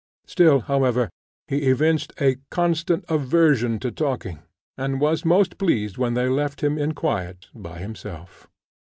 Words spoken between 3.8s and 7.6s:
to talking, and was most pleased when they left him in quiet